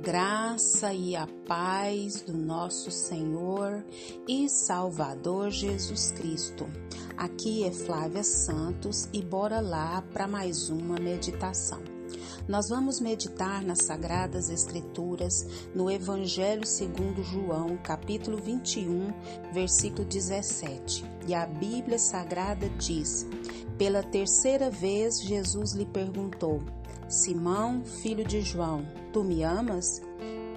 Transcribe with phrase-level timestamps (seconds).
[0.00, 3.84] graça e a paz do nosso Senhor
[4.26, 6.66] e Salvador Jesus Cristo.
[7.18, 11.82] Aqui é Flávia Santos e bora lá para mais uma meditação.
[12.48, 19.12] Nós vamos meditar nas Sagradas Escrituras no Evangelho segundo João, capítulo 21,
[19.52, 21.04] versículo 17.
[21.28, 23.26] E a Bíblia Sagrada diz:
[23.76, 26.79] Pela terceira vez Jesus lhe perguntou:
[27.10, 30.00] Simão, filho de João, tu me amas?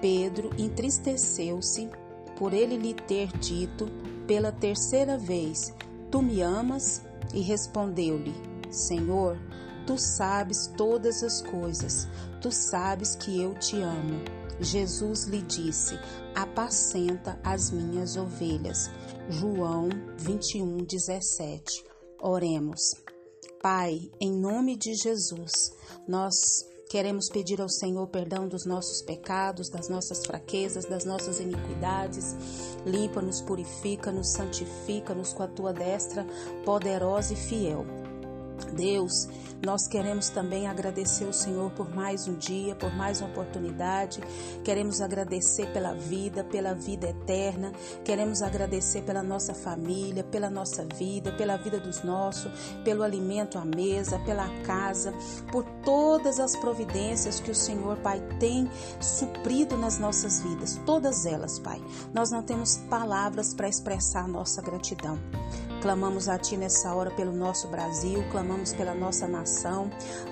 [0.00, 1.90] Pedro entristeceu-se
[2.38, 3.88] por ele lhe ter dito
[4.24, 5.74] pela terceira vez:
[6.12, 7.02] Tu me amas?
[7.34, 8.32] E respondeu-lhe:
[8.70, 9.36] Senhor,
[9.84, 12.06] tu sabes todas as coisas,
[12.40, 14.20] tu sabes que eu te amo.
[14.60, 15.98] Jesus lhe disse:
[16.36, 18.88] Apacenta as minhas ovelhas.
[19.28, 21.84] João 21, 17.
[22.20, 23.03] Oremos.
[23.64, 25.50] Pai, em nome de Jesus,
[26.06, 26.34] nós
[26.90, 32.36] queremos pedir ao Senhor perdão dos nossos pecados, das nossas fraquezas, das nossas iniquidades.
[32.84, 36.26] Limpa-nos, purifica-nos, santifica-nos com a tua destra
[36.62, 37.86] poderosa e fiel.
[38.76, 39.28] Deus,
[39.62, 44.20] nós queremos também agradecer o Senhor por mais um dia, por mais uma oportunidade.
[44.62, 47.72] Queremos agradecer pela vida, pela vida eterna.
[48.04, 52.50] Queremos agradecer pela nossa família, pela nossa vida, pela vida dos nossos,
[52.84, 55.14] pelo alimento à mesa, pela casa,
[55.50, 58.68] por todas as providências que o Senhor, Pai, tem
[59.00, 60.80] suprido nas nossas vidas.
[60.84, 61.80] Todas elas, Pai.
[62.12, 65.18] Nós não temos palavras para expressar nossa gratidão.
[65.84, 69.43] Clamamos a Ti nessa hora pelo nosso Brasil, clamamos pela nossa nação,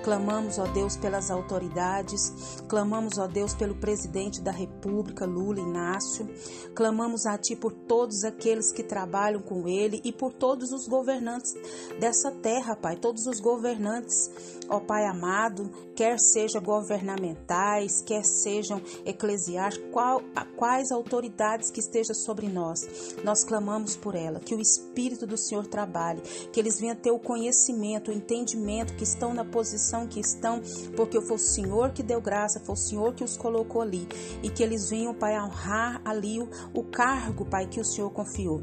[0.03, 6.27] clamamos, ó Deus, pelas autoridades, clamamos, ó Deus, pelo presidente da República, Lula Inácio,
[6.75, 11.53] clamamos a Ti por todos aqueles que trabalham com Ele e por todos os governantes
[11.99, 14.31] dessa terra, Pai, todos os governantes,
[14.69, 20.21] ó Pai amado, quer sejam governamentais, quer sejam eclesiásticos, qual,
[20.55, 25.67] quais autoridades que estejam sobre nós, nós clamamos por ela, que o Espírito do Senhor
[25.67, 26.21] trabalhe,
[26.51, 30.61] que eles venham ter o conhecimento, o entendimento, que estão na posição que estão,
[30.95, 34.07] porque foi o Senhor que deu graça, foi o Senhor que os colocou ali,
[34.41, 38.61] e que eles venham, Pai, honrar ali o, o cargo, Pai, que o Senhor confiou.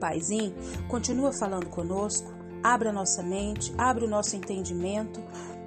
[0.00, 0.54] Paizinho,
[0.88, 2.28] continua falando conosco,
[2.62, 5.22] abre a nossa mente, abre o nosso entendimento,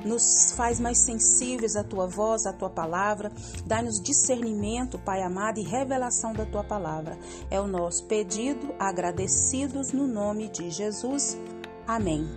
[0.06, 3.32] nos faz mais sensíveis à tua voz, à tua palavra,
[3.66, 7.18] dá-nos discernimento, Pai amado, e revelação da tua palavra.
[7.50, 11.38] É o nosso pedido, agradecidos no nome de Jesus.
[11.88, 12.28] Amém.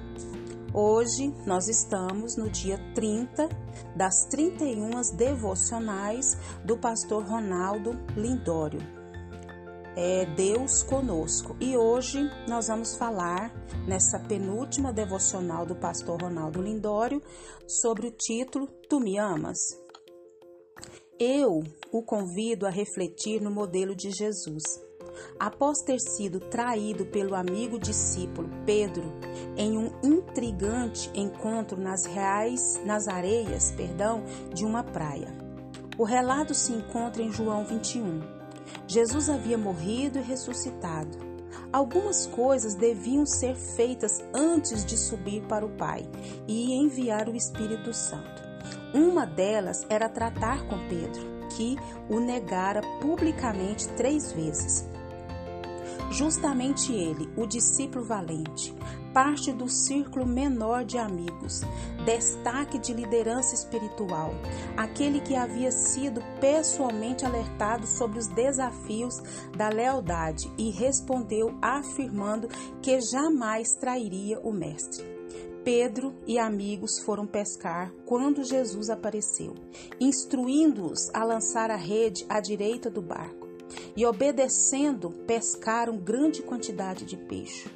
[0.75, 3.49] Hoje nós estamos no dia 30
[3.95, 8.81] das 31 devocionais do pastor Ronaldo Lindório
[9.97, 11.57] é Deus conosco.
[11.61, 12.19] E hoje
[12.49, 13.53] nós vamos falar
[13.87, 17.23] nessa penúltima devocional do pastor Ronaldo Lindório
[17.67, 19.59] sobre o título Tu me amas?
[21.19, 21.61] Eu
[21.93, 24.63] o convido a refletir no modelo de Jesus.
[25.39, 29.05] Após ter sido traído pelo amigo discípulo Pedro
[29.57, 35.29] em um intrigante encontro nas reais, nas areias, perdão, de uma praia.
[35.99, 38.21] O relato se encontra em João 21.
[38.87, 41.33] Jesus havia morrido e ressuscitado.
[41.73, 46.09] Algumas coisas deviam ser feitas antes de subir para o Pai
[46.47, 48.43] e enviar o Espírito Santo.
[48.95, 51.23] Uma delas era tratar com Pedro,
[51.57, 51.77] que
[52.09, 54.92] o negara publicamente três vezes.
[56.13, 58.75] Justamente ele, o discípulo valente,
[59.15, 61.63] parte do círculo menor de amigos,
[62.05, 64.31] destaque de liderança espiritual,
[64.77, 69.23] aquele que havia sido pessoalmente alertado sobre os desafios
[69.57, 72.47] da lealdade e respondeu afirmando
[72.83, 75.11] que jamais trairia o Mestre.
[75.65, 79.55] Pedro e amigos foram pescar quando Jesus apareceu,
[79.99, 83.52] instruindo-os a lançar a rede à direita do barco.
[83.97, 87.71] E obedecendo, pescaram grande quantidade de peixe.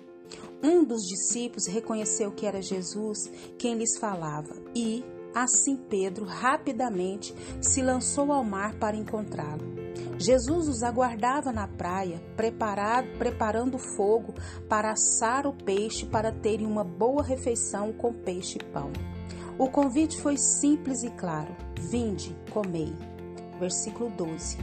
[0.63, 5.05] Um dos discípulos reconheceu que era Jesus quem lhes falava e,
[5.35, 9.77] assim, Pedro rapidamente se lançou ao mar para encontrá-lo.
[10.19, 14.35] Jesus os aguardava na praia, preparado, preparando fogo
[14.67, 18.91] para assar o peixe para terem uma boa refeição com peixe e pão.
[19.59, 22.95] O convite foi simples e claro: Vinde, comei
[23.57, 24.59] versículo 12.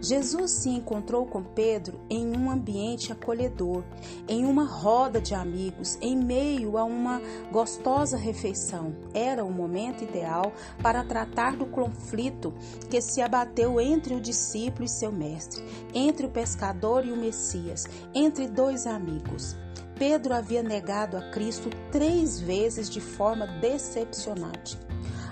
[0.00, 3.82] Jesus se encontrou com Pedro em um ambiente acolhedor,
[4.28, 8.94] em uma roda de amigos, em meio a uma gostosa refeição.
[9.12, 10.52] Era o momento ideal
[10.82, 12.54] para tratar do conflito
[12.88, 15.62] que se abateu entre o discípulo e seu mestre,
[15.92, 19.56] entre o pescador e o Messias, entre dois amigos.
[19.98, 24.87] Pedro havia negado a Cristo três vezes de forma decepcionante.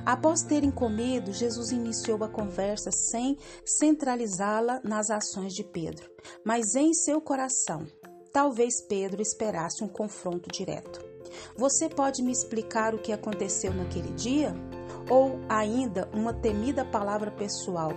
[0.06, 6.08] Após terem comido, Jesus iniciou a conversa sem centralizá-la nas ações de Pedro,
[6.44, 7.84] mas em seu coração.
[8.32, 11.04] Talvez Pedro esperasse um confronto direto.
[11.56, 14.54] Você pode me explicar o que aconteceu naquele dia?
[15.10, 17.90] Ou ainda uma temida palavra pessoal.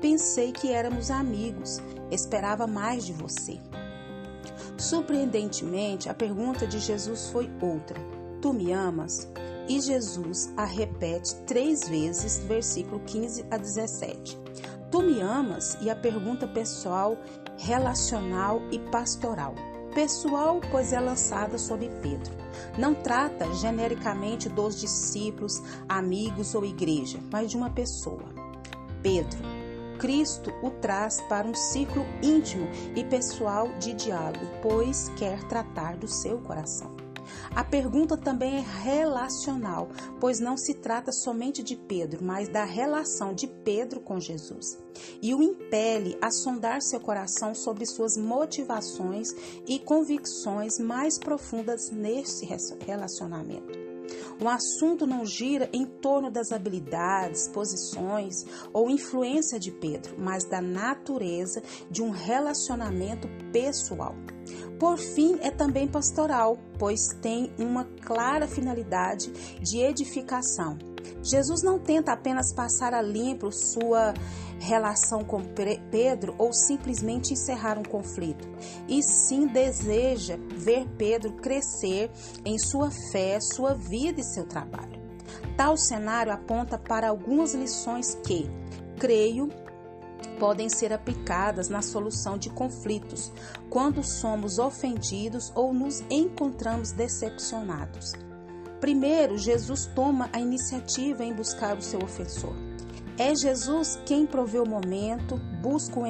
[0.00, 1.80] Pensei que éramos amigos,
[2.12, 3.58] esperava mais de você.
[4.78, 7.98] Surpreendentemente, a pergunta de Jesus foi outra:
[8.40, 9.26] Tu me amas?
[9.68, 14.38] E Jesus a repete três vezes, versículo 15 a 17.
[14.90, 15.76] Tu me amas?
[15.80, 17.18] E a pergunta pessoal,
[17.56, 19.54] relacional e pastoral.
[19.92, 22.32] Pessoal, pois é lançada sobre Pedro.
[22.78, 28.24] Não trata genericamente dos discípulos, amigos ou igreja, mas de uma pessoa.
[29.02, 29.38] Pedro,
[29.98, 36.06] Cristo o traz para um ciclo íntimo e pessoal de diálogo, pois quer tratar do
[36.06, 36.95] seu coração.
[37.54, 39.88] A pergunta também é relacional,
[40.20, 44.78] pois não se trata somente de Pedro, mas da relação de Pedro com Jesus.
[45.20, 49.34] E o impele a sondar seu coração sobre suas motivações
[49.66, 52.46] e convicções mais profundas nesse
[52.80, 53.85] relacionamento.
[54.40, 60.60] O assunto não gira em torno das habilidades, posições ou influência de Pedro, mas da
[60.60, 64.14] natureza de um relacionamento pessoal.
[64.78, 70.95] Por fim, é também pastoral, pois tem uma clara finalidade de edificação.
[71.22, 74.14] Jesus não tenta apenas passar a limpo sua
[74.58, 75.42] relação com
[75.90, 78.48] Pedro ou simplesmente encerrar um conflito,
[78.88, 82.10] e sim deseja ver Pedro crescer
[82.44, 85.00] em sua fé, sua vida e seu trabalho.
[85.56, 88.48] Tal cenário aponta para algumas lições que,
[88.98, 89.48] creio,
[90.38, 93.32] podem ser aplicadas na solução de conflitos
[93.70, 98.12] quando somos ofendidos ou nos encontramos decepcionados.
[98.80, 102.54] Primeiro, Jesus toma a iniciativa em buscar o seu ofensor.
[103.18, 106.02] É Jesus quem provê o momento, busca o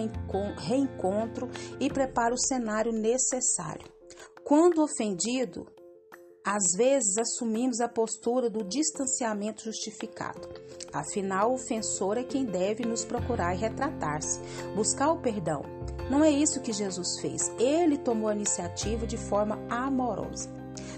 [0.57, 1.49] reencontro
[1.79, 3.87] e prepara o cenário necessário.
[4.45, 5.67] Quando ofendido,
[6.45, 10.49] às vezes assumimos a postura do distanciamento justificado.
[10.93, 14.41] Afinal, o ofensor é quem deve nos procurar e retratar-se,
[14.75, 15.63] buscar o perdão.
[16.09, 17.51] Não é isso que Jesus fez.
[17.59, 20.56] Ele tomou a iniciativa de forma amorosa.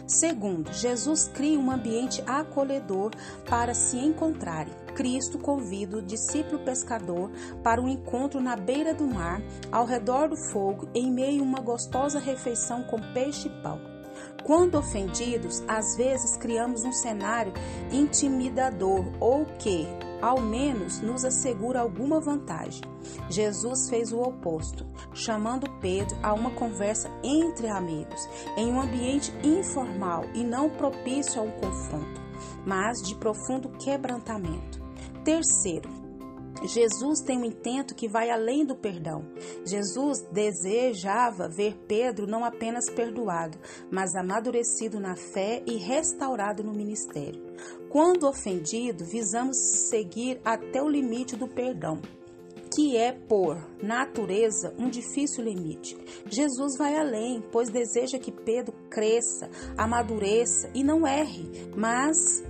[0.09, 3.11] Segundo, Jesus cria um ambiente acolhedor
[3.47, 4.73] para se encontrarem.
[4.95, 7.31] Cristo convida o discípulo pescador
[7.63, 11.61] para um encontro na beira do mar, ao redor do fogo, em meio a uma
[11.61, 13.79] gostosa refeição com peixe e pão.
[14.43, 17.53] Quando ofendidos, às vezes criamos um cenário
[17.93, 19.87] intimidador ou que,
[20.21, 22.83] ao menos, nos assegura alguma vantagem.
[23.29, 30.25] Jesus fez o oposto, chamando Pedro a uma conversa entre amigos, em um ambiente informal
[30.35, 32.21] e não propício a um confronto,
[32.67, 34.81] mas de profundo quebrantamento.
[35.25, 35.89] Terceiro,
[36.65, 39.25] Jesus tem um intento que vai além do perdão.
[39.65, 43.59] Jesus desejava ver Pedro não apenas perdoado,
[43.91, 47.47] mas amadurecido na fé e restaurado no ministério.
[47.89, 49.57] Quando ofendido, visamos
[49.89, 52.01] seguir até o limite do perdão
[52.75, 55.99] que é, por natureza, um difícil limite.
[56.31, 62.45] Jesus vai além, pois deseja que Pedro cresça, amadureça e não erre, mas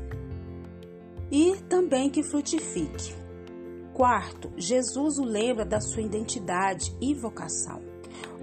[1.30, 3.17] e também que frutifique.
[3.98, 7.82] Quarto, Jesus o lembra da sua identidade e vocação.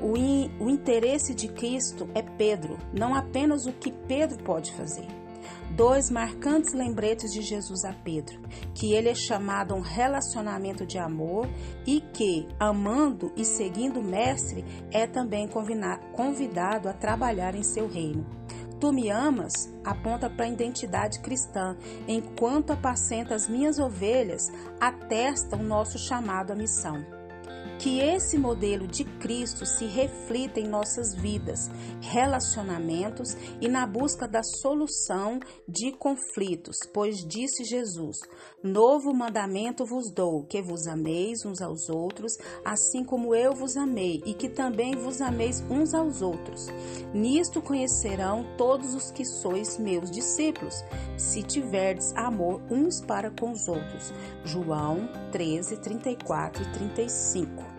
[0.01, 5.07] O, in, o interesse de Cristo é Pedro, não apenas o que Pedro pode fazer.
[5.71, 8.37] Dois marcantes lembretes de Jesus a Pedro:
[8.73, 11.47] que ele é chamado a um relacionamento de amor
[11.87, 15.47] e que, amando e seguindo o Mestre, é também
[16.11, 18.25] convidado a trabalhar em seu reino.
[18.79, 21.77] Tu me amas aponta para a identidade cristã,
[22.07, 27.24] enquanto apacenta as minhas ovelhas, atesta o nosso chamado à missão.
[27.77, 31.69] Que esse modelo de Cristo se reflita em nossas vidas,
[32.01, 38.17] relacionamentos e na busca da solução de conflitos, pois disse Jesus:
[38.63, 44.21] Novo mandamento vos dou, que vos ameis uns aos outros, assim como eu vos amei,
[44.25, 46.67] e que também vos ameis uns aos outros.
[47.13, 50.83] Nisto conhecerão todos os que sois meus discípulos,
[51.17, 54.13] se tiverdes amor uns para com os outros.
[54.43, 57.74] João 13, 34 e 35.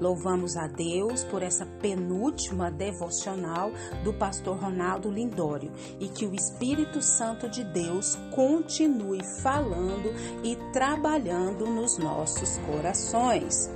[0.00, 3.72] Louvamos a Deus por essa penúltima devocional
[4.04, 10.12] do pastor Ronaldo Lindório e que o Espírito Santo de Deus continue falando
[10.44, 13.70] e trabalhando nos nossos corações.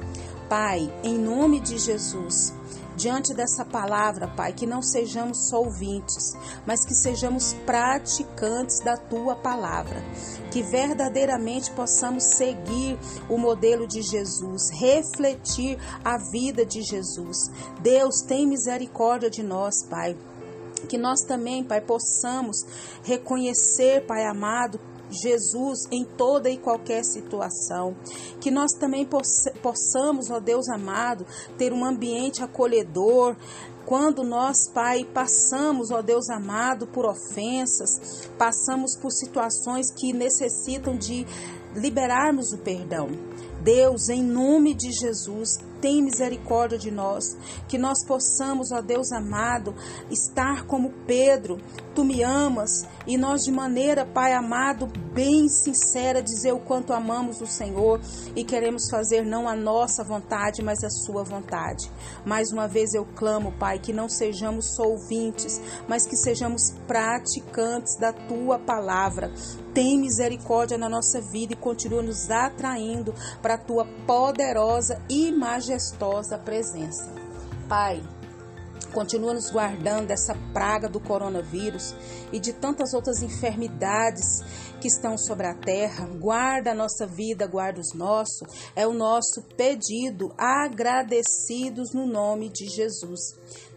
[0.48, 2.52] Pai, em nome de Jesus,
[2.96, 6.34] diante dessa palavra, Pai, que não sejamos só ouvintes,
[6.66, 10.02] mas que sejamos praticantes da tua palavra,
[10.50, 17.50] que verdadeiramente possamos seguir o modelo de Jesus, refletir a vida de Jesus.
[17.80, 20.16] Deus, tem misericórdia de nós, Pai.
[20.88, 22.66] Que nós também, Pai, possamos
[23.04, 24.80] reconhecer, Pai amado,
[25.12, 27.94] Jesus em toda e qualquer situação.
[28.40, 29.06] Que nós também
[29.62, 31.26] possamos, ó Deus amado,
[31.56, 33.36] ter um ambiente acolhedor,
[33.84, 41.26] quando nós, Pai, passamos, ó Deus amado, por ofensas, passamos por situações que necessitam de
[41.74, 43.08] liberarmos o perdão.
[43.62, 47.36] Deus, em nome de Jesus, tem misericórdia de nós,
[47.66, 49.74] que nós possamos, ó Deus amado,
[50.08, 51.58] estar como Pedro,
[51.92, 57.40] tu me amas, e nós de maneira, Pai amado, bem sincera, dizer o quanto amamos
[57.40, 58.00] o Senhor
[58.36, 61.90] e queremos fazer não a nossa vontade, mas a sua vontade.
[62.24, 67.96] Mais uma vez eu clamo, Pai, que não sejamos só ouvintes, mas que sejamos praticantes
[67.96, 69.32] da tua palavra.
[69.74, 76.36] Tem misericórdia na nossa vida e continua nos atraindo para a tua poderosa e majestosa
[76.36, 77.10] presença.
[77.68, 78.02] Pai,
[78.86, 81.94] continua nos guardando dessa praga do coronavírus
[82.32, 84.42] e de tantas outras enfermidades
[84.80, 86.06] que estão sobre a terra.
[86.06, 88.48] Guarda a nossa vida, guarda os nossos.
[88.74, 93.20] É o nosso pedido, agradecidos no nome de Jesus.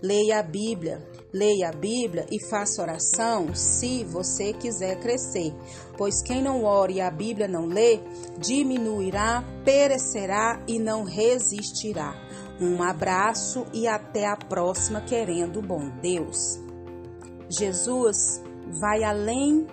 [0.01, 5.53] Leia a Bíblia, leia a Bíblia e faça oração se você quiser crescer.
[5.97, 7.99] Pois quem não ore e a Bíblia não lê,
[8.37, 12.13] diminuirá, perecerá e não resistirá.
[12.59, 16.59] Um abraço e até a próxima, querendo bom Deus.
[17.49, 18.41] Jesus
[18.79, 19.67] vai além,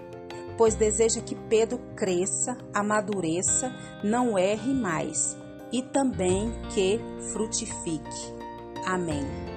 [0.58, 3.72] pois deseja que Pedro cresça, amadureça,
[4.02, 5.36] não erre mais
[5.72, 7.00] e também que
[7.32, 8.34] frutifique.
[8.86, 9.51] Amém.